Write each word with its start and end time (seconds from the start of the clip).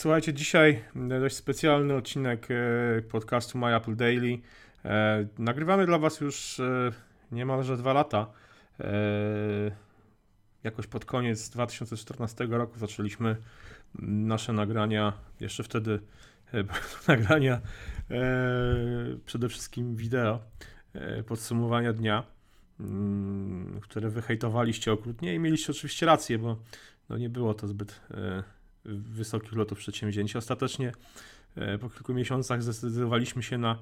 Słuchajcie, 0.00 0.34
dzisiaj 0.34 0.84
dość 1.20 1.36
specjalny 1.36 1.94
odcinek 1.94 2.48
e, 2.50 3.02
podcastu 3.02 3.58
My 3.58 3.76
Apple 3.76 3.96
Daily. 3.96 4.38
E, 4.84 5.26
nagrywamy 5.38 5.86
dla 5.86 5.98
Was 5.98 6.20
już 6.20 6.60
e, 6.60 6.92
niemalże 7.32 7.76
dwa 7.76 7.92
lata. 7.92 8.26
Jakoś 10.64 10.86
pod 10.86 11.04
koniec 11.04 11.50
2014 11.50 12.46
roku 12.50 12.78
zaczęliśmy 12.78 13.36
nasze 14.02 14.52
nagrania, 14.52 15.12
jeszcze 15.40 15.62
wtedy 15.62 16.00
nagrania 17.08 17.60
przede 19.24 19.48
wszystkim 19.48 19.96
wideo, 19.96 20.40
podsumowania 21.26 21.92
dnia, 21.92 22.24
mm, 22.80 23.80
które 23.80 24.08
wyhejtowaliście 24.08 24.92
okrutnie 24.92 25.34
i 25.34 25.38
mieliście 25.38 25.72
oczywiście 25.72 26.06
rację, 26.06 26.38
bo 26.38 26.56
no 27.08 27.18
nie 27.18 27.28
było 27.28 27.54
to 27.54 27.66
zbyt 27.68 28.00
wysokich 28.84 29.52
lotów 29.52 29.78
przedsięwzięcia. 29.78 30.38
Ostatecznie 30.38 30.92
e, 31.56 31.78
po 31.78 31.90
kilku 31.90 32.14
miesiącach 32.14 32.62
zdecydowaliśmy 32.62 33.42
się 33.42 33.58
na 33.58 33.78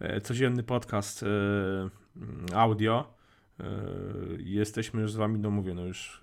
e, 0.00 0.20
codzienny 0.20 0.62
podcast 0.62 1.22
e, 1.22 1.26
audio. 2.54 3.16
Jesteśmy 4.38 5.00
już 5.00 5.12
z 5.12 5.16
wami, 5.16 5.38
no 5.38 5.50
mówię, 5.50 5.74
no 5.74 5.84
już 5.84 6.22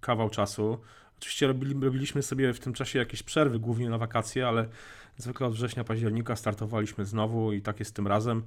kawał 0.00 0.30
czasu. 0.30 0.78
Oczywiście 1.18 1.46
robili, 1.46 1.84
robiliśmy 1.84 2.22
sobie 2.22 2.52
w 2.52 2.60
tym 2.60 2.72
czasie 2.72 2.98
jakieś 2.98 3.22
przerwy, 3.22 3.58
głównie 3.58 3.90
na 3.90 3.98
wakacje, 3.98 4.48
ale 4.48 4.68
zwykle 5.16 5.46
od 5.46 5.52
września, 5.52 5.84
października 5.84 6.36
startowaliśmy 6.36 7.04
znowu 7.04 7.52
i 7.52 7.62
tak 7.62 7.78
jest 7.80 7.94
tym 7.94 8.06
razem. 8.06 8.42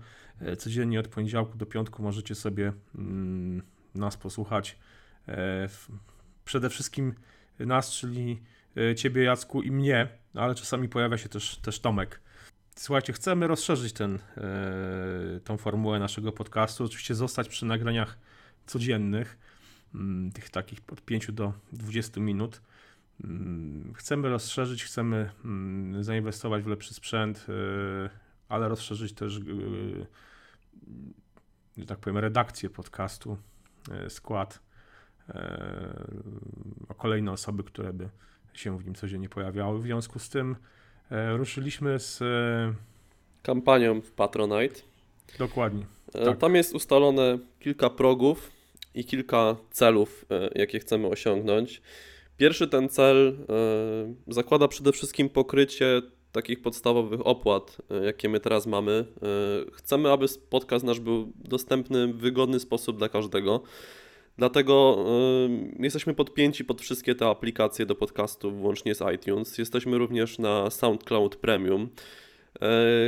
Codziennie 0.58 1.00
od 1.00 1.08
poniedziałku 1.08 1.58
do 1.58 1.66
piątku 1.66 2.04
możecie 2.04 2.36
sobie 2.36 2.74
mm, 2.96 3.62
nas 3.96 4.18
posłuchać. 4.18 4.78
Przede 6.46 6.70
wszystkim 6.70 7.14
nas, 7.60 7.92
czyli 7.92 8.42
ciebie, 8.96 9.24
Jacku, 9.24 9.62
i 9.62 9.72
mnie, 9.72 10.08
ale 10.34 10.56
czasami 10.56 10.90
pojawia 10.90 11.18
się 11.18 11.30
też, 11.30 11.58
też 11.58 11.80
Tomek. 11.80 12.22
Słuchajcie, 12.76 13.14
chcemy 13.14 13.48
rozszerzyć 13.48 13.94
ten, 13.94 14.20
e, 14.38 15.40
tą 15.44 15.58
formułę 15.58 16.00
naszego 16.00 16.32
podcastu. 16.32 16.84
Oczywiście 16.84 17.16
zostać 17.16 17.50
przy 17.50 17.66
nagraniach 17.66 18.18
codziennych, 18.66 19.38
mm, 19.96 20.32
tych 20.32 20.50
takich 20.50 20.80
od 20.92 21.02
5 21.02 21.32
do 21.32 21.54
20 21.72 22.22
minut. 22.22 22.62
Mm, 23.24 23.94
chcemy 23.94 24.30
rozszerzyć, 24.30 24.84
chcemy 24.84 25.32
mm, 25.46 26.04
zainwestować 26.04 26.64
w 26.64 26.68
lepszy 26.68 26.94
sprzęt, 26.94 27.46
e, 27.50 28.10
ale 28.50 28.70
rozszerzyć 28.70 29.14
też, 29.14 29.40
że 31.78 31.86
tak 31.86 32.00
powiem, 32.00 32.18
redakcję 32.18 32.70
podcastu, 32.70 33.38
skład 34.10 34.60
o 36.88 36.96
kolejne 36.96 37.32
osoby, 37.32 37.64
które 37.64 37.94
by 37.94 38.10
się 38.60 38.78
w 38.78 38.86
nim 38.86 38.96
codziennie 38.96 39.30
pojawiały. 39.30 39.80
W 39.80 39.82
związku 39.82 40.20
z 40.20 40.30
tym 40.30 40.56
e, 41.12 41.38
ruszyliśmy 41.38 42.00
z 42.00 42.22
e, 42.22 42.74
kampanią 43.44 44.02
w 44.02 44.12
Patronite. 44.12 44.82
Dokładnie. 45.40 45.86
E, 46.14 46.26
tak. 46.26 46.38
Tam 46.38 46.56
jest 46.56 46.76
ustalone 46.76 47.40
kilka 47.60 47.90
progów 47.90 48.52
i 48.96 49.06
kilka 49.06 49.56
celów, 49.72 50.26
jakie 50.56 50.80
chcemy 50.80 51.08
osiągnąć. 51.08 51.82
Pierwszy 52.38 52.68
ten 52.68 52.90
cel 52.90 53.38
zakłada 54.28 54.68
przede 54.68 54.92
wszystkim 54.92 55.30
pokrycie 55.30 56.02
takich 56.32 56.62
podstawowych 56.62 57.28
opłat, 57.28 57.78
jakie 58.06 58.30
my 58.30 58.40
teraz 58.40 58.68
mamy. 58.68 59.06
Chcemy, 59.74 60.12
aby 60.12 60.26
podcast 60.50 60.86
nasz 60.86 61.00
był 61.00 61.32
dostępny 61.36 62.14
w 62.14 62.18
wygodny 62.18 62.60
sposób 62.60 62.98
dla 62.98 63.10
każdego. 63.10 63.64
Dlatego 64.38 65.06
y, 65.80 65.84
jesteśmy 65.84 66.14
podpięci 66.14 66.66
pod 66.66 66.82
wszystkie 66.82 67.16
te 67.16 67.28
aplikacje 67.28 67.86
do 67.86 67.96
podcastu, 67.96 68.52
włącznie 68.52 68.96
z 68.96 69.04
iTunes. 69.16 69.58
Jesteśmy 69.58 69.98
również 69.98 70.40
na 70.40 70.70
SoundCloud 70.70 71.36
Premium, 71.36 71.90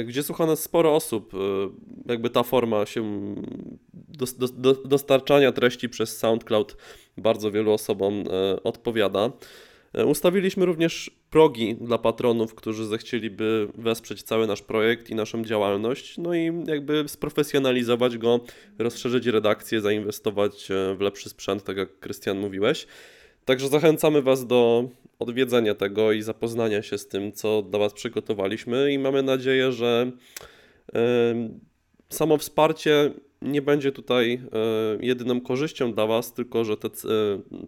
y, 0.01 0.03
gdzie 0.03 0.23
słucha 0.23 0.45
nas 0.45 0.59
sporo 0.59 0.95
osób. 0.95 1.33
Y, 1.33 1.37
jakby 2.05 2.29
ta 2.29 2.43
forma 2.43 2.85
się 2.85 3.35
do, 3.93 4.47
do, 4.53 4.73
dostarczania 4.73 5.51
treści 5.51 5.89
przez 5.89 6.17
SoundCloud 6.17 6.77
bardzo 7.17 7.51
wielu 7.51 7.71
osobom 7.73 8.23
odpowiada. 8.63 9.31
E, 9.93 10.05
ustawiliśmy 10.05 10.65
również 10.65 11.11
progi 11.29 11.75
dla 11.75 11.97
patronów, 11.97 12.55
którzy 12.55 12.85
zechcieliby 12.85 13.67
wesprzeć 13.75 14.23
cały 14.23 14.47
nasz 14.47 14.61
projekt 14.61 15.09
i 15.09 15.15
naszą 15.15 15.43
działalność, 15.43 16.17
no 16.17 16.35
i 16.35 16.51
jakby 16.67 17.03
sprofesjonalizować 17.07 18.17
go, 18.17 18.39
rozszerzyć 18.79 19.25
redakcję, 19.25 19.81
zainwestować 19.81 20.71
e, 20.71 20.95
w 20.95 21.01
lepszy 21.01 21.29
sprzęt, 21.29 21.63
tak 21.63 21.77
jak 21.77 21.99
Krystian 21.99 22.39
mówiłeś. 22.39 22.87
Także 23.45 23.67
zachęcamy 23.67 24.21
Was 24.21 24.47
do 24.47 24.89
odwiedzenia 25.19 25.75
tego 25.75 26.11
i 26.11 26.21
zapoznania 26.21 26.81
się 26.81 26.97
z 26.97 27.07
tym, 27.07 27.31
co 27.31 27.61
dla 27.61 27.79
Was 27.79 27.93
przygotowaliśmy 27.93 28.93
i 28.93 28.99
mamy 28.99 29.23
nadzieję, 29.23 29.71
że 29.71 30.11
samo 32.09 32.37
wsparcie 32.37 33.11
nie 33.41 33.61
będzie 33.61 33.91
tutaj 33.91 34.33
e, 34.33 35.05
jedyną 35.05 35.41
korzyścią 35.41 35.93
dla 35.93 36.07
Was, 36.07 36.33
tylko 36.33 36.65
że 36.65 36.77
te, 36.77 36.87
e, 36.87 36.91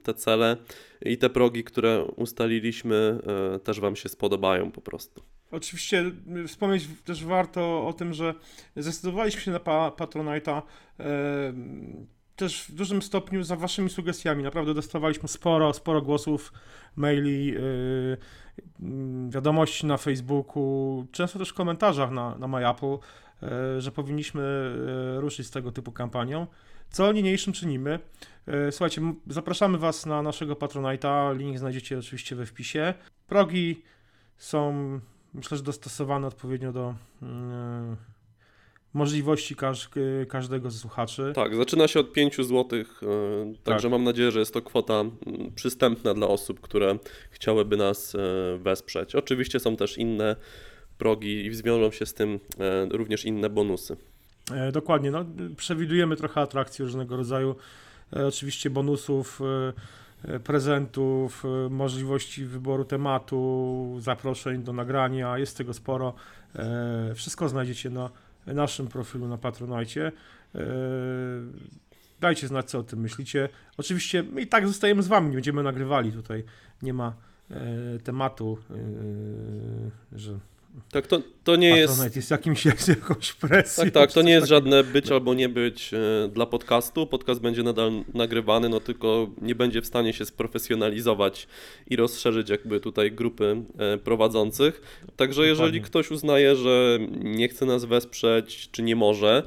te 0.04 0.14
cele 0.14 0.58
i 1.02 1.18
te 1.18 1.30
progi, 1.30 1.64
które 1.64 2.06
ustaliliśmy, 2.16 3.20
e, 3.56 3.59
też 3.59 3.80
Wam 3.80 3.96
się 3.96 4.10
spodobają 4.10 4.72
po 4.72 4.81
prostu. 4.81 5.24
Oczywiście 5.52 6.12
wspomnieć 6.48 6.88
też 7.06 7.26
warto 7.26 7.88
o 7.88 7.94
tym, 7.94 8.14
że 8.14 8.34
zdecydowaliśmy 8.76 9.42
się 9.42 9.52
na 9.52 9.60
pa 9.60 9.92
Patronite'a 9.98 10.62
też 12.41 12.63
w 12.63 12.75
dużym 12.75 13.02
stopniu 13.02 13.44
za 13.44 13.56
waszymi 13.56 13.90
sugestiami. 13.90 14.44
Naprawdę 14.44 14.74
dostawaliśmy 14.74 15.29
sporo, 15.29 15.74
sporo 15.74 16.02
głosów, 16.02 16.53
maili, 16.96 17.46
yy, 17.47 18.18
wiadomości 19.29 19.85
na 19.85 19.97
Facebooku, 19.97 21.06
często 21.12 21.40
też 21.40 21.50
w 21.50 21.53
komentarzach 21.53 22.12
na, 22.12 22.38
na 22.38 22.47
MyApple, 22.47 22.97
yy, 23.41 23.81
że 23.81 23.91
powinniśmy 23.91 24.41
yy, 25.13 25.22
ruszyć 25.22 25.47
z 25.47 25.51
tego 25.51 25.72
typu 25.72 25.91
kampanią. 25.91 26.47
Co 26.90 27.12
niniejszym 27.12 27.53
czynimy. 27.53 28.00
Yy, 28.47 28.72
słuchajcie, 28.72 29.01
zapraszamy 29.28 29.78
was 29.78 30.06
na 30.06 30.22
naszego 30.22 30.53
Patronite'a, 30.53 31.38
link 31.38 31.59
znajdziecie 31.59 32.00
oczywiście 32.00 32.35
we 32.35 32.46
wpisie. 32.46 32.94
Progi 33.28 33.84
są, 34.38 34.74
myślę, 35.34 35.57
że 35.57 35.63
dostosowane 35.63 36.28
odpowiednio 36.28 36.74
do 36.74 36.96
yy, 37.22 37.28
możliwości 38.94 39.56
każ 39.56 39.90
każdego 40.28 40.72
z 40.72 40.79
słuchaczy. 40.79 41.31
Tak, 41.35 41.56
zaczyna 41.56 41.88
się 41.88 42.00
od 42.00 42.13
5 42.13 42.35
zł, 42.35 42.79
e, 42.79 42.85
także 43.63 43.84
tak. 43.84 43.91
mam 43.91 44.03
nadzieję, 44.03 44.31
że 44.31 44.40
jest 44.40 44.53
to 44.53 44.62
kwota 44.62 45.03
przystępna 45.56 46.13
dla 46.13 46.28
osób, 46.28 46.59
które 46.59 46.97
chciałyby 47.31 47.78
nas 47.78 48.16
e, 48.16 48.18
wesprzeć. 48.57 49.16
Oczywiście 49.16 49.59
są 49.59 49.75
też 49.75 49.97
inne 49.97 50.35
progi 50.97 51.46
i 51.46 51.53
zwiążą 51.56 51.91
się 51.91 52.06
z 52.06 52.13
tym 52.13 52.40
e, 52.59 52.85
również 52.85 53.25
inne 53.25 53.50
bonusy. 53.50 53.97
Dokładnie, 54.74 55.12
no, 55.12 55.25
przewidujemy 55.57 56.16
trochę 56.16 56.41
atrakcji 56.41 56.85
różnego 56.85 57.18
rodzaju, 57.18 57.56
oczywiście 58.12 58.69
bonusów, 58.69 59.41
prezentów, 60.44 61.44
możliwości 61.69 62.46
wyboru 62.46 62.85
tematu, 62.85 63.96
zaproszeń 64.00 64.63
do 64.63 64.74
nagrania, 64.74 65.38
jest 65.38 65.57
tego 65.57 65.74
sporo. 65.74 66.13
Wszystko 67.16 67.50
znajdziecie 67.50 67.90
na 67.90 68.09
naszym 68.46 68.88
profilu 68.88 69.28
na 69.28 69.38
Patronite. 69.38 70.12
Dajcie 72.19 72.47
znać, 72.47 72.69
co 72.69 72.79
o 72.79 72.84
tym 72.84 73.00
myślicie. 73.00 73.50
Oczywiście 73.78 74.24
my 74.24 74.41
i 74.41 74.47
tak 74.47 74.68
zostajemy 74.68 75.03
z 75.03 75.07
wami, 75.07 75.28
nie 75.29 75.35
będziemy 75.35 75.63
nagrywali 75.63 76.12
tutaj. 76.12 76.44
Nie 76.81 76.94
ma 76.94 77.16
e, 77.51 78.00
tematu, 78.00 78.57
e, 80.13 80.19
że 80.19 80.40
tak, 80.92 81.08
to, 81.08 81.22
to 81.44 81.56
nie 81.56 81.70
jest. 81.70 82.16
jest 82.16 82.32
jakimś, 82.32 82.66
jakąś 82.88 83.34
presją. 83.34 83.84
Tak, 83.84 83.94
tak, 83.94 84.12
to 84.12 84.22
nie 84.22 84.32
jest 84.32 84.48
żadne 84.48 84.84
być 84.84 85.12
albo 85.12 85.34
nie 85.34 85.50
być 85.50 85.94
e, 85.94 86.28
dla 86.28 86.46
podcastu. 86.46 87.08
Podcast 87.08 87.42
będzie 87.42 87.64
nadal 87.64 87.92
nagrywany, 88.14 88.70
no 88.70 88.80
tylko 88.80 89.30
nie 89.42 89.56
będzie 89.56 89.81
w 89.81 89.86
stanie 89.86 90.14
się 90.14 90.26
sprofesjonalizować 90.26 91.48
i 91.88 91.96
rozszerzyć 91.96 92.50
jakby 92.50 92.80
tutaj 92.80 93.12
grupy 93.12 93.64
e, 93.78 93.98
prowadzących. 93.98 94.81
Także 95.16 95.48
jeżeli 95.48 95.81
ktoś 95.81 96.12
uznaje, 96.12 96.56
że 96.56 97.00
nie 97.24 97.48
chce 97.48 97.66
nas 97.66 97.86
wesprzeć, 97.86 98.69
czy 98.72 98.84
nie 98.84 98.95
może, 98.95 99.44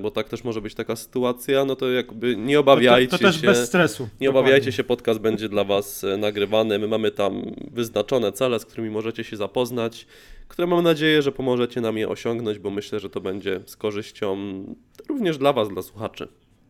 bo 0.00 0.10
tak 0.10 0.28
też 0.28 0.44
może 0.44 0.60
być 0.60 0.74
taka 0.74 0.96
sytuacja, 0.96 1.64
no 1.64 1.76
to 1.76 1.90
jakby 1.90 2.36
nie 2.36 2.60
obawiajcie 2.60 3.10
to, 3.10 3.18
to, 3.18 3.24
to 3.24 3.28
też 3.30 3.40
się. 3.40 3.46
bez 3.46 3.68
stresu. 3.68 4.02
Nie 4.02 4.08
dokładnie. 4.08 4.28
obawiajcie 4.28 4.72
się, 4.72 4.84
podcast 4.84 5.20
będzie 5.20 5.48
dla 5.48 5.64
Was 5.64 6.04
e, 6.04 6.16
nagrywany. 6.16 6.78
My 6.78 6.88
mamy 6.88 7.10
tam 7.10 7.42
wyznaczone 7.70 8.32
cele, 8.32 8.58
z 8.58 8.64
którymi 8.64 8.90
możecie 8.90 9.24
się 9.24 9.36
zapoznać, 9.36 10.06
które 10.48 10.66
mam 10.66 10.84
nadzieję, 10.84 11.22
że 11.22 11.32
pomożecie 11.32 11.80
nam 11.80 11.98
je 11.98 12.08
osiągnąć, 12.08 12.58
bo 12.58 12.70
myślę, 12.70 13.00
że 13.00 13.10
to 13.10 13.20
będzie 13.20 13.60
z 13.66 13.76
korzyścią 13.76 14.36
również 15.08 15.38
dla 15.38 15.52
Was, 15.52 15.68
dla 15.68 15.82
słuchaczy. 15.82 16.28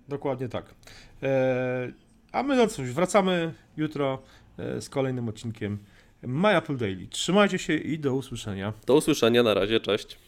Dokładnie 0.08 0.48
tak. 0.48 0.74
Eee, 1.22 1.92
a 2.32 2.42
my 2.42 2.56
no 2.56 2.66
cóż, 2.66 2.92
wracamy 2.92 3.54
jutro 3.76 4.22
e, 4.58 4.80
z 4.80 4.88
kolejnym 4.88 5.28
odcinkiem 5.28 5.78
My 6.22 6.56
Apple 6.56 6.76
Daily. 6.76 7.06
Trzymajcie 7.06 7.58
się 7.58 7.74
i 7.74 7.98
do 7.98 8.14
usłyszenia. 8.14 8.72
Do 8.86 8.94
usłyszenia, 8.94 9.42
na 9.42 9.54
razie, 9.54 9.80
cześć. 9.80 10.18